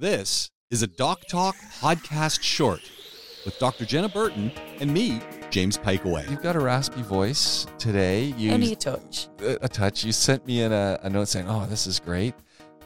[0.00, 2.80] This is a Doc Talk podcast short
[3.44, 3.84] with Dr.
[3.84, 6.26] Jenna Burton and me, James Piecowye.
[6.30, 8.32] You've got a raspy voice today.
[8.38, 9.28] You Only a touch.
[9.42, 10.02] a, a touch.
[10.02, 12.32] You sent me in a, a note saying, "Oh, this is great.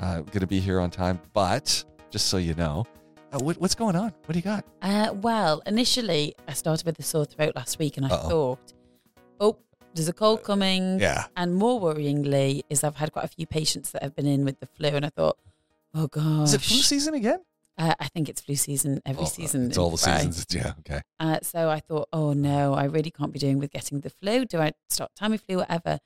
[0.01, 2.85] Uh, going to be here on time." But just so you know,
[3.31, 4.13] uh, what, what's going on?
[4.25, 4.65] What do you got?
[4.83, 8.29] Uh, well, initially, I started with a sore throat last week, and I Uh-oh.
[8.29, 8.73] thought,
[9.39, 9.59] oh,
[9.95, 10.99] there's a cold coming.
[10.99, 11.27] Yeah.
[11.37, 14.59] And more worryingly, is I've had quite a few patients that have been in with
[14.59, 15.39] the flu, and I thought,
[15.95, 17.39] oh gosh, Is it flu season again?
[17.77, 19.67] Uh, I think it's flu season every Oh, season.
[19.67, 20.47] It's all the seasons.
[20.55, 20.73] Yeah.
[20.81, 21.01] Okay.
[21.19, 24.45] Uh, so I thought, oh no, I really can't be doing with getting the flu.
[24.45, 25.99] Do I stop Tamiflu, whatever?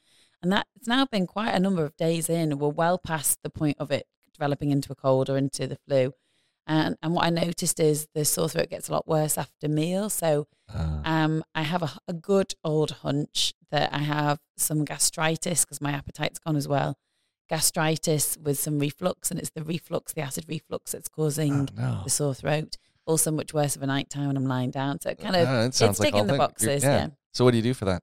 [0.43, 2.59] And that it's now been quite a number of days in.
[2.59, 6.13] We're well past the point of it developing into a cold or into the flu.
[6.67, 10.15] And and what I noticed is the sore throat gets a lot worse after meals.
[10.15, 15.65] So Uh, um, I have a, a good old hunch that I have some gastritis
[15.65, 16.97] because my appetite's gone as well.
[17.49, 22.01] Gastritis with some reflux, and it's the reflux, the acid reflux, that's causing oh, no.
[22.05, 22.77] the sore throat.
[23.07, 25.01] Also, much worse of a night time when I'm lying down.
[25.01, 26.83] So it kind of it it's like ticking all the thing- boxes.
[26.83, 26.97] yeah.
[26.97, 27.07] Yeah.
[27.33, 28.03] So what do you do for that?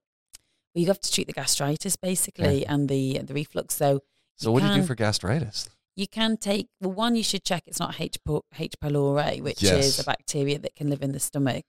[0.73, 3.75] Well, you have to treat the gastritis basically and the the reflux.
[3.75, 4.01] So
[4.35, 5.69] So what do you do for gastritis?
[5.97, 8.17] you can take well, one you should check it's not H.
[8.59, 8.73] H.
[8.83, 9.85] pylori, which Yes.
[9.85, 11.65] is a bacteria that can live in the stomach.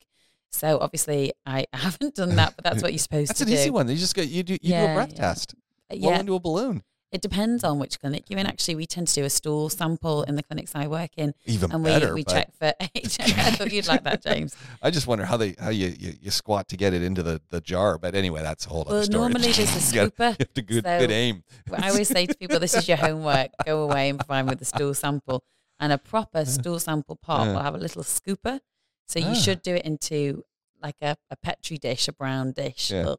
[0.50, 3.50] So obviously, I haven't done that, but that's what you're supposed to do.
[3.50, 3.88] That's an easy one.
[3.88, 4.22] You just go.
[4.22, 4.54] You do.
[4.62, 5.18] You do a breath yeah.
[5.20, 5.54] test.
[5.90, 6.82] Blow Yeah, into a balloon.
[7.16, 8.46] It depends on which clinic you're in.
[8.46, 11.72] Actually, we tend to do a stool sample in the clinics I work in, Even
[11.72, 12.08] and better.
[12.08, 13.18] we, we check for H.
[13.20, 14.54] I thought you'd like that, James.
[14.82, 17.40] I just wonder how they how you, you, you squat to get it into the,
[17.50, 17.98] the jar.
[17.98, 19.18] But anyway, that's a whole other Well, story.
[19.20, 20.30] normally there's a You gotta- scooper.
[20.30, 21.42] You have to good, So- good aim.
[21.72, 23.50] I always say to people, this is your homework.
[23.64, 25.42] Go away and provide me with a stool sample.
[25.80, 27.52] And a proper stool sample pot Yeah.
[27.54, 28.60] will have a little scooper.
[29.08, 29.34] So you Ah.
[29.34, 30.44] should do it into
[30.82, 32.90] like a, a petri dish, a brown dish.
[32.90, 33.14] Yeah.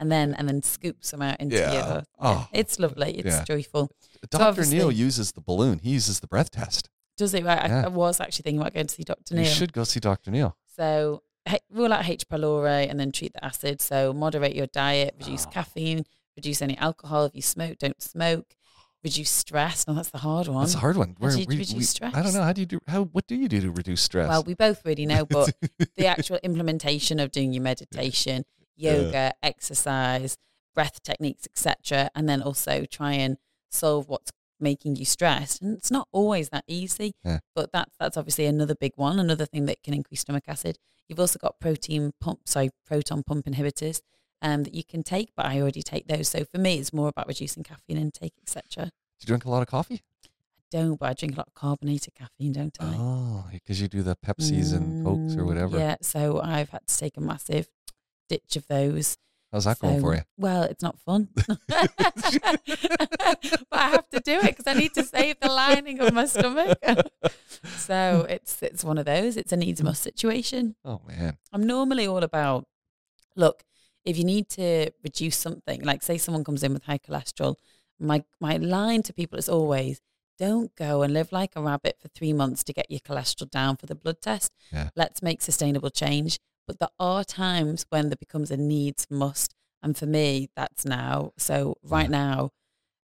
[0.00, 1.72] And then and then scoop some out into Yeah.
[1.72, 2.02] your.
[2.20, 2.48] Oh.
[2.52, 3.12] It's lovely.
[3.18, 3.44] It's Yeah.
[3.44, 3.90] joyful.
[4.30, 4.64] Dr.
[4.66, 5.80] Neil uses the balloon.
[5.80, 6.88] He uses the breath test.
[7.16, 7.34] Does?
[7.34, 7.42] Right?
[7.44, 7.80] Yeah.
[7.82, 9.34] I, I was actually thinking about going to see Dr.
[9.34, 9.44] Neil.
[9.44, 10.30] You should go see Dr.
[10.30, 10.56] Neil.
[10.76, 11.22] So
[11.70, 12.28] rule out H.
[12.28, 13.80] pylori and then treat the acid.
[13.80, 15.50] So moderate your diet, reduce Oh.
[15.50, 16.04] caffeine,
[16.36, 17.24] reduce any alcohol.
[17.24, 18.54] If you smoke, don't smoke.
[19.02, 19.86] Reduce stress.
[19.88, 20.62] Now that's the hard one.
[20.64, 21.14] That's a hard one.
[21.18, 22.14] Where you we- reduce we- stress?
[22.14, 22.42] I don't know.
[22.42, 22.80] How do you do?
[22.86, 23.04] How?
[23.04, 24.28] What do you do to reduce stress?
[24.28, 25.54] Well, we both really know, but
[25.96, 28.44] the actual implementation of doing your meditation,
[28.78, 30.36] yoga, exercise,
[30.74, 33.36] breath techniques, etc., and then also try and
[33.70, 34.30] solve what's
[34.60, 35.60] making you stressed.
[35.62, 37.40] And it's not always that easy, Yeah.
[37.54, 40.78] but that's that's obviously another big one, another thing that can increase stomach acid.
[41.08, 44.00] You've also got protein pump, sorry, proton pump inhibitors.
[44.40, 46.28] Um, that you can take, but I already take those.
[46.28, 48.84] So for me, it's more about reducing caffeine intake, etc.
[48.84, 50.00] do you drink a lot of coffee?
[50.24, 50.28] I
[50.70, 52.94] don't, but I drink a lot of carbonated caffeine, don't I?
[52.96, 55.76] Oh, because you do the Pepsis and Cokes or Mm, whatever.
[55.76, 57.68] Yeah, so I've had to take a massive
[58.28, 59.16] ditch of those.
[59.52, 60.20] How's that going for you?
[60.36, 61.28] Well, it's not fun.
[61.36, 61.58] but
[63.72, 66.78] I have to do it because I need to save the lining of my stomach.
[67.64, 69.38] so it's it's one of those.
[69.38, 70.76] It's a needs must situation.
[70.84, 71.38] Oh man.
[71.52, 72.66] I'm normally all about
[73.36, 73.62] look,
[74.04, 77.56] if you need to reduce something, like say someone comes in with high cholesterol,
[77.98, 80.02] my my line to people is always
[80.38, 83.76] don't go and live like a rabbit for three months to get your cholesterol down
[83.76, 84.52] for the blood test.
[84.72, 84.90] Yeah.
[84.94, 86.38] Let's make sustainable change.
[86.68, 89.54] But there are times when there becomes a needs must.
[89.82, 91.32] And for me, that's now.
[91.38, 92.50] So right now,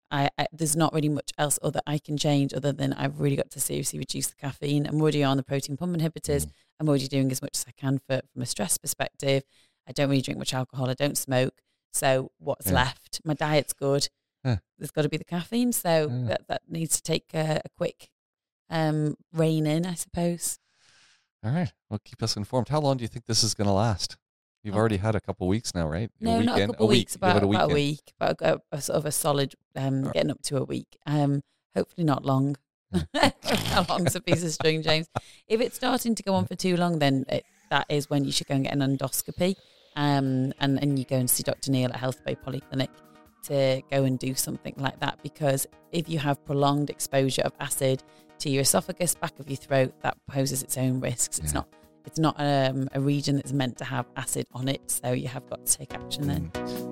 [0.09, 3.35] I, I there's not really much else other I can change other than I've really
[3.37, 4.85] got to seriously reduce the caffeine.
[4.87, 6.45] I'm already on the protein pump inhibitors.
[6.47, 6.51] Mm.
[6.79, 9.43] I'm already doing as much as I can for from a stress perspective.
[9.87, 10.89] I don't really drink much alcohol.
[10.89, 11.61] I don't smoke.
[11.93, 12.73] So what's Yeah.
[12.75, 13.21] left?
[13.23, 14.09] My diet's good.
[14.43, 14.57] Yeah.
[14.77, 15.71] There's got to be the caffeine.
[15.71, 16.27] So Yeah.
[16.29, 18.09] that, that needs to take a, a quick
[18.69, 20.57] um, rein in, I suppose.
[21.43, 21.71] All right.
[21.89, 22.69] Well, keep us informed.
[22.69, 24.17] How long do you think this is going to last?
[24.63, 24.77] You've Oh.
[24.77, 26.11] already had a couple weeks now, right?
[26.19, 27.13] No, not a couple of weeks.
[27.15, 28.13] It About, a about a week.
[28.19, 30.13] About a, a sort of a solid, um, Right.
[30.13, 30.97] getting up to a week.
[31.07, 31.41] Um,
[31.75, 32.57] hopefully not long.
[33.73, 35.07] How long's a piece of string, James?
[35.47, 38.31] If it's starting to go on for too long, then it, that is when you
[38.31, 39.55] should go and get an endoscopy.
[39.95, 41.71] Um, and, and you go and see Dr.
[41.71, 42.89] Neil at Health Bay Polyclinic
[43.45, 45.17] to go and do something like that.
[45.23, 48.03] Because if you have prolonged exposure of acid
[48.41, 51.39] to your esophagus, back of your throat, that poses its own risks.
[51.39, 51.59] It's Yeah.
[51.59, 51.67] not
[52.03, 55.47] it's not um, a region that's meant to have acid on it, so you have
[55.49, 56.49] got to take action then.
[56.53, 56.90] Mm.